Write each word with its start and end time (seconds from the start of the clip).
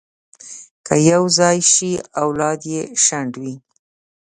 که 0.85 0.95
یو 1.11 1.23
ځای 1.37 1.57
شي، 1.71 1.91
اولاد 2.23 2.59
یې 2.73 2.81
شنډ 3.03 3.31
وي. 3.41 3.55